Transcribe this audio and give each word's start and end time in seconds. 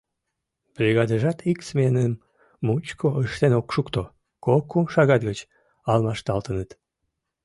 Бригадыжат 0.75 1.39
ик 1.51 1.59
сменым 1.67 2.13
мучко 2.65 3.07
ыштен 3.23 3.53
ок 3.59 3.67
шукто— 3.75 4.01
кок-кум 4.45 4.85
шагат 4.93 5.21
гыч 5.29 5.39
алмашталтыныт. 5.91 6.69